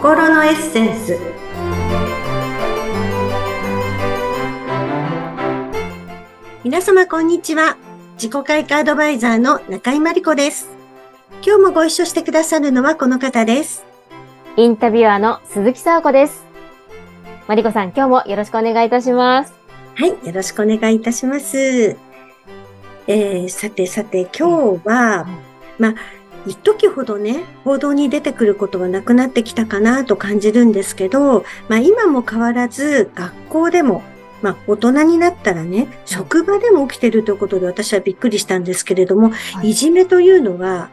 [0.00, 1.18] 心のエッセンス。
[6.64, 7.76] 皆様こんにちは。
[8.14, 10.70] 自己開花アドバイザーの中井真理子です。
[11.44, 13.84] 今日もご一緒してくださるのはこの方です。
[14.56, 16.46] インタビュアーの鈴木沙子です。
[17.46, 19.52] 真理子さん今日もよろしくお願いいたします。
[19.96, 21.58] はいよろしくお願いいたします。
[21.58, 25.26] えー、さてさて今日は、
[25.78, 25.94] まあ
[26.46, 34.02] 一時ほどね、報道に出てくることはなくなってきたかなと感じるんですけど、まあ今も変わらず学校でも、
[34.42, 40.90] まあ大人になったらね、職場でも起きてるということで私はびっくりしたんですけれども、はい、いじめというのは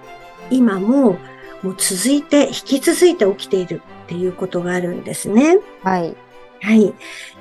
[0.49, 1.17] 今も
[1.63, 5.59] もう続いて、引き続いて起きているっていうことがあるんですね。
[5.83, 6.15] はい。
[6.61, 6.93] はい。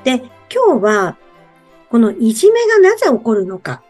[0.05, 1.17] で、今日は
[1.91, 3.83] このいじめがなぜ起こるのか。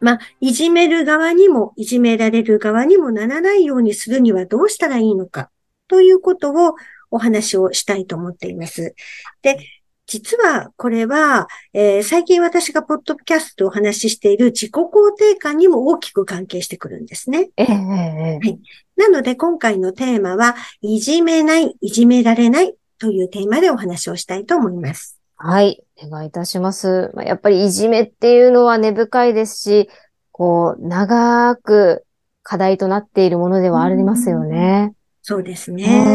[0.00, 5.50] まあ、いじめる側にも、いじめられる側にもならないようにするにはどうしたらいいのか、
[5.88, 6.74] ということを
[7.10, 8.94] お話をしたいと思っています。
[9.42, 9.58] で、
[10.06, 17.50] 実はこれは、えー、最近私がポッドキャストでお話ししている自己肯定感にも大きく関係してくるんですね。
[17.56, 18.58] えー、はい。
[18.96, 25.19] なので今回のテーマは、いじめない、いじめられないというテーマでお話をしたいと思います。
[25.42, 25.82] はい。
[26.02, 27.12] お願いいたします。
[27.16, 29.88] やっぱりいじめっていうのは根深いですし、
[30.32, 32.04] こう、長く
[32.42, 34.92] 課題となっているものではありますよね。
[35.22, 36.10] そうですね。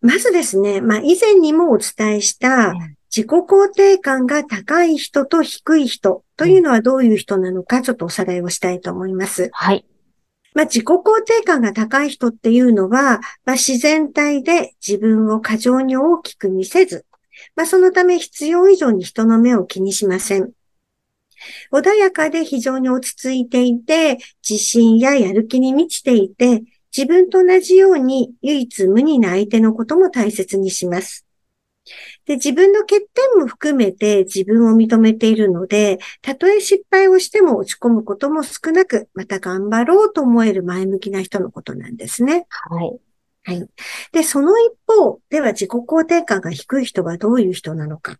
[0.00, 2.72] まずですね、まあ以前にもお伝えした
[3.14, 9.50] 自己肯定感が高い人と低い人というのはどういう人なのかちょっとおさらいをしたいと思います。
[9.52, 9.84] はい。
[10.54, 17.06] まあ、自己肯定感が高い人っていうのは、まあ、自然体で自分を過剰に大きく見せず、
[17.56, 20.52] まあ、そのため必要以上に人の目を気にしません。
[21.72, 24.18] 穏やかで非常に落ち着いていて、
[24.48, 26.62] 自信ややる気に満ちていて、
[26.96, 31.26] 自分と同じように唯一無二な相手のことも大切にします。
[32.26, 42.46] で自分の欠点も含めて自分を認めているので、たとえ失敗をしても落ち込むことも少なく、また頑張ろうと思える前向きな人のことなんですね。
[42.48, 43.00] はい。
[43.44, 43.68] はい。
[44.12, 48.18] で、その一方では自己肯定感が低い人はどういう人なのか。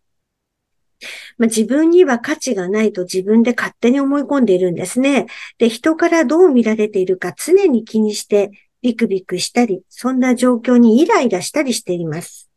[1.38, 5.26] まあ、自分には価値がないと自分で勝手に思い込んでいるんですね。
[5.58, 8.50] で、人からどう見られているか常に気にして
[8.82, 12.50] ビクビクしたり、そんな状況にイライラしたりしています。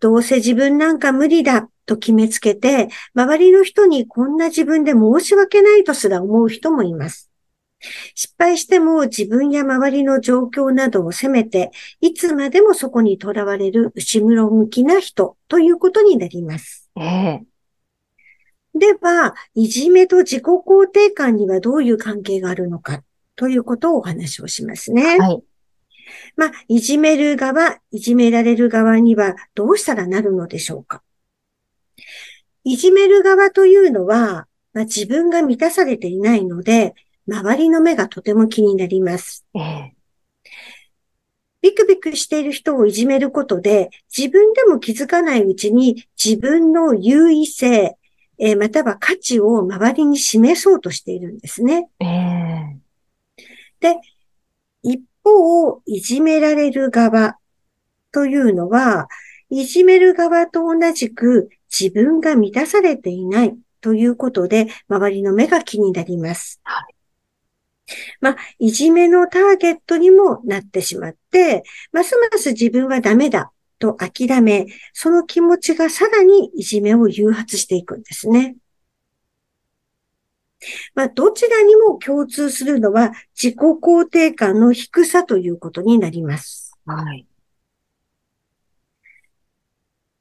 [0.00, 7.30] どうせ自分なんか無理だと決めつけて、周りの人にこんな自分で申し訳ないとすら思う人もいます。
[8.14, 16.90] 失敗しても自分や周りの状況などを責めて、いつまでもそこにとらわれる後ろ向きな人ということになります。
[16.96, 17.42] ええ
[18.74, 23.04] では、いじめと自己肯定感にはどういう関係があるのか
[23.36, 25.16] ということをお話をしますね。
[25.18, 25.42] はい。
[26.36, 31.02] まあ、いじめる側、いじめられる側にはどうしたらなるのでしょうか。
[32.64, 36.94] いじめる側というのは、まあ、自分が満たされていないので、
[37.26, 39.44] 周りの目がとても気になります。
[39.54, 39.94] ええ、
[41.62, 47.96] ビクビクしている人をいじめることで、自分でも気づかないうちに自分の優位性、
[48.36, 51.88] えー、または価値を周りに示そうとしているんですね。
[52.00, 52.78] ええ、
[53.80, 53.96] で、
[54.82, 57.38] 一方、いじめられる側
[58.12, 59.08] というのは、
[59.48, 66.60] いじめる側と同じく自分が満たされていないということで、周りの目が気になります。
[66.64, 66.94] はい
[68.20, 78.56] まあ、いじめのターゲットにもなってしまって、ますます自分はダメだと諦め、その気持ちがさらにいじめを誘発していくんですね。
[80.94, 86.78] まあ、どちらにも共通するのは自己肯定感の低さということになります。
[86.86, 87.26] はい。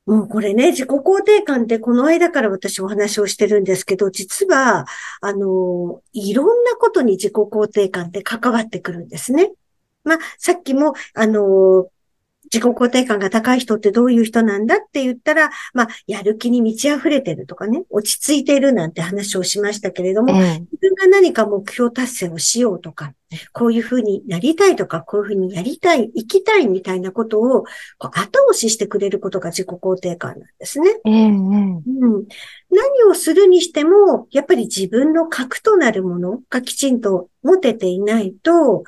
[0.05, 4.85] もうこれね、自己肯定感ってこの間から私お話をしてるんですけど、実は、
[5.21, 9.51] あの、いろんなことに自己肯定感って関わってくるんですね。
[10.03, 11.87] まあ、さっきも、あの、
[12.45, 23.13] 自己肯定感が高い人ってどういう人なんだって言ったら、まあ、やる気に満ち溢れてるとかね、落ち着いているなんて話をしましたけれども、自分が何か目標達成をしようとか、
[23.51, 27.65] こういうふうになりたいとか、こういうふうにやりたい、生きたいみたいなことを
[27.99, 30.89] 後押ししてくれることが自己肯定感なんですね。
[31.05, 31.81] うん、
[32.69, 38.83] 何をするにしても、やっぱり自分の核となるものがきちんと持てていないと、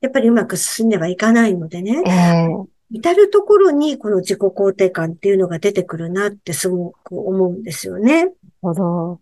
[0.00, 2.02] やっぱりうまく進んではいかないのでね。
[2.06, 8.24] えー至るところにこの自己肯定感っていうのが出てくるなってすごく思うんですよね。
[8.24, 9.20] なるほど。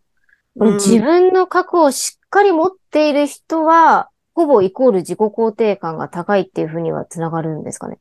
[0.55, 7.99] 自分の核をしっかり持っている人は、ほぼイコール自己肯定感が高いっていうふうにはつながるんですかね？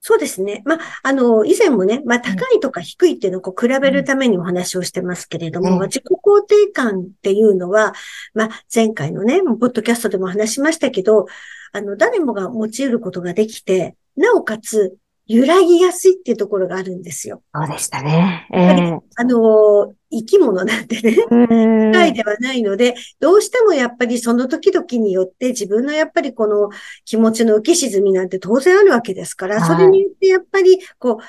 [0.00, 0.62] そうですね。
[0.64, 7.92] まあ、あの、以前もね、まあ、高いとか低いっていうのをこう比べるためにお話をしてますけれども、うんまあ自己肯定感っていうのは、
[8.32, 11.26] まあ、前回のね、ポッドキャストでも話しましたけど、
[11.72, 14.96] あの、誰もが持ち得ることができて、なおかつ、
[15.28, 17.42] 揺らぎやすいっていうところがあるんですよ。
[17.52, 18.46] そうでしたね。
[18.52, 26.70] えやっぱりえあの、生き物なんてね、機械ではないので、どうしてもやっぱりその時々によって自分のやっぱりこの
[27.04, 31.24] 気持ちの浮き沈みなんて当然あるわけですから、はいそれによってやっぱりこう、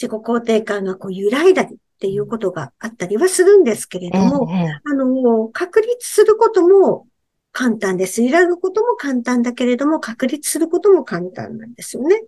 [0.00, 7.06] 自己肯定感がこう揺らいだりっていうことがあったりはするんですけれえども、えええあの、確立することも
[7.52, 8.22] 簡単です。
[8.22, 12.22] 揺らぐことも簡単だけれども、確立することも簡単なんですよね。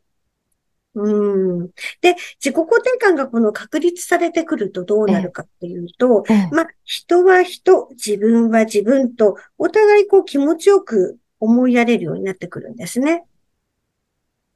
[0.94, 1.68] うん。
[2.00, 13.24] で、自己肯定感がこの確立されてくるとどうなるかっていうと、ええまあ、人は人、自分は自分と、お互いこう気持ちよく思いやれるようになってくるんですね。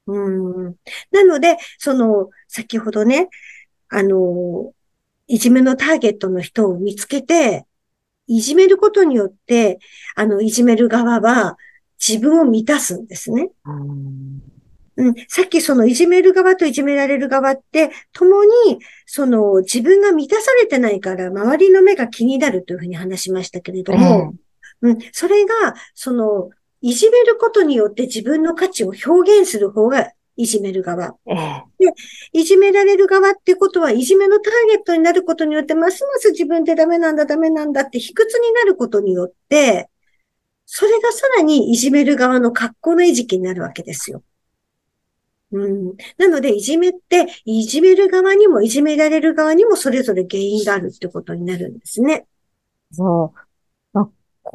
[0.06, 0.16] う
[0.70, 0.76] ん。
[1.10, 3.28] なので、その、先ほどね、
[3.88, 4.72] あの、
[5.26, 7.66] いじめのターゲットの人を見つけて、
[8.28, 9.80] いじめることによって、
[10.14, 11.56] あの、いじめる側は
[11.98, 13.50] 自分を満たすんですね。
[13.64, 14.42] うん。
[14.96, 18.50] うん、さっきそのいじめる側といじめられる側って、共に、
[19.06, 24.34] その自分が満たされてないから周りの目が気になるというふうに話しましたけれども、
[24.82, 31.16] うん、それが、その、いじめることによって自分の価値を表現する方がいじめる側。
[31.26, 31.64] ええ
[32.32, 39.90] いじめられる側ってことは、いじめのターゲットになることによって、ますます自分でダメなんだ、ダメなんだって卑屈になることによって、
[40.64, 44.22] それがさらにいじめる側の格好の餌食になるわけですよ。
[45.50, 45.96] うん。
[46.18, 52.26] なので、いじめって、いじめる側にも、いじめられる側にも、それぞれ原因があるってことになるんですね。
[52.92, 53.38] そう。
[53.92, 54.10] まあ、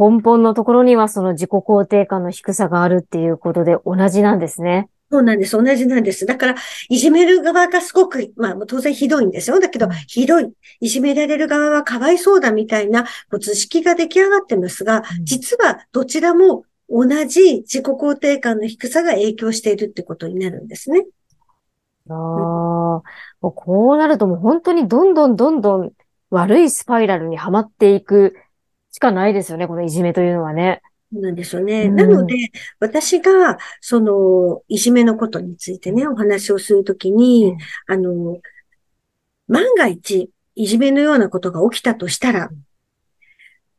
[0.09, 4.89] 根本のところにはその自己肯定感の低さがあるっていうことで同じなんですね。
[5.13, 5.51] そうなんです。
[5.51, 6.25] 同じなんです。
[6.25, 6.56] だから、
[6.89, 9.60] いじめる側がすごく、まあ、当然ひどいんですよ。
[9.60, 10.51] だけどうん、ひどい。
[10.80, 21.06] いじめられる側はかわいそうだみたいな、こう図式が出来上がってますが、うん実はどちらも同じ自己肯定感の低さが影響しているってことになるんですね。
[22.10, 23.04] ああ、も
[23.44, 25.92] うこうなるともう本当にどんどんどんどん
[26.31, 28.36] 悪いスパイラルにはまっていく
[28.89, 30.81] しかないですよね、このいじめというのはね。
[31.13, 31.83] なんですよね。
[31.83, 31.95] うん。
[31.95, 32.36] なので、
[32.80, 37.56] 私が、その、いじめのことについてね、お話をするときに、
[37.88, 38.39] あの、
[39.48, 42.50] 万が一、いじめのようなことが起きたとしたら、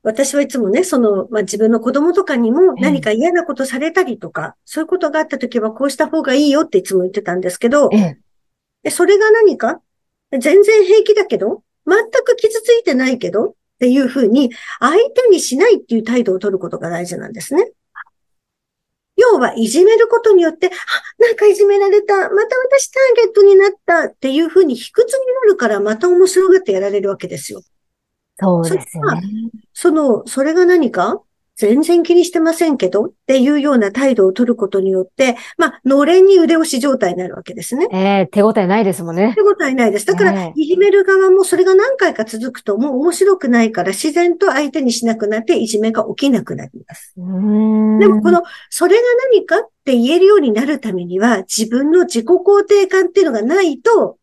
[0.02, 7.88] 私はいつもね、その、まあ、自分の子供とかにも何か嫌なことされたりとか、そういうことがあったときはこうした方がいいよっていつも言ってたんですけど、
[8.90, 9.80] それが何か？
[10.30, 14.50] 全然平気だけど、全く傷ついてないけどっていうふうに、
[14.80, 17.72] 相手にしないっていう態度を取ることが大事なんですね。
[19.16, 20.70] 要は、いじめることによって、あ、
[21.18, 27.62] なんかいじめられた、また私ターゲットになったっていうふうに卑屈になるから、また面白がってやられるわけですよ。
[28.40, 29.22] そうですよね。
[29.72, 31.22] その、それが何か？
[31.56, 37.86] 全然気にしてませんけどっていうような態度を取ることによって、まあ、のれんに腕押し状態になるわけですね。
[37.92, 39.42] ええ手応えないですもんね手。
[39.42, 40.06] 応えないです。
[40.06, 47.14] だからね、いじめる側もそれが何回か続くともう面白くないから自然と相手にしなくなっていじめが起きなくなります。
[47.16, 49.02] でもこの、それが
[49.32, 54.18] 何かって言えるようになるためには自分の自己肯定感っていうのがないと、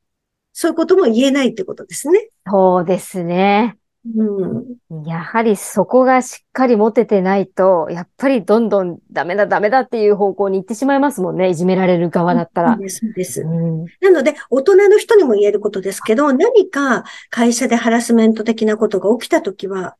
[0.54, 2.30] そういうことも言えないってことですね。
[2.46, 3.78] そうですね。
[4.04, 5.06] うん。
[5.06, 11.50] やはりそこがしっかり持ててないと、やっぱりどんどんダメだダメだっていう方向に行ってしまいますもんね。
[11.50, 12.78] いじめられる側だったら。
[12.88, 13.44] そうです。
[13.44, 19.96] なので、大人の人にも言えることですけど、何か会社でハラスメント的なことが起きたときは、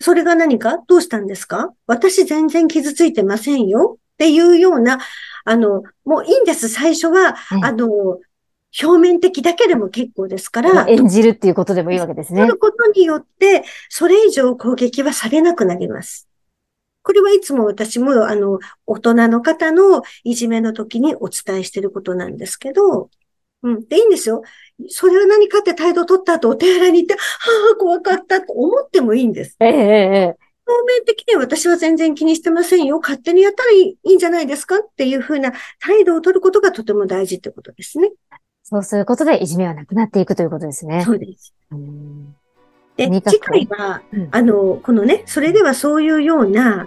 [0.00, 0.78] それが何か？
[0.86, 1.72] どうしたんですか？
[1.86, 5.00] 私全然傷ついてませんよっていうような、
[5.44, 6.68] あの、もういいんです。
[6.68, 7.88] 最初は、うんあの、
[8.82, 12.52] 表面的だけでも結構ですから、演じるっていうことでもいいわけですね取。
[12.52, 16.28] ることによって、それ以上攻撃はされなくなります。
[17.02, 23.10] これはいつも私も、あの、大人の方のいじめの時にお伝えしていることなんですけど、
[23.62, 23.86] うん。
[23.88, 24.42] で、いいんですよ。
[24.88, 27.20] それは何かって態度を取った後、お手洗いに行って、は
[27.74, 29.56] あ、怖かったと思ってもいいんです。
[29.60, 32.98] ええええええ表面的には私は全然気にしてませんよ。
[32.98, 38.12] 勝手にやったらいいいいんじゃないですかっていうふうな態度を取ることがとても大事ってことですね。
[38.64, 41.04] そうすることでいじめはなくなっていくということですね。
[41.04, 41.54] そうです。
[41.70, 42.34] うん
[42.96, 46.86] で次回は、うんあの、このね、それではそういうような、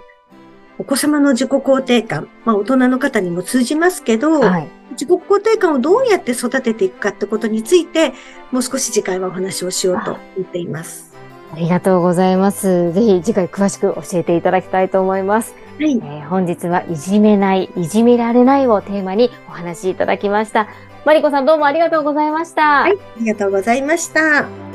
[0.78, 4.68] お子様の自己肯定感、まあ大人の方にも通じますけど、はい。
[4.92, 8.14] 自己肯定感をどうやって育てていくかってことについて、
[8.50, 11.14] もう少し次回はお話をしようと言っています。
[11.52, 12.92] ありがとうございます。
[12.94, 15.54] ぜひ次回詳しく教えていただきたいと思います。
[15.84, 15.92] い。
[15.92, 20.68] えー本日はいじめない、いじめられないをテーマにお話しいただきました。
[21.04, 22.82] マリコさんどうもありがとうございました。
[22.82, 22.92] はい。
[22.92, 24.67] ありがとうございました。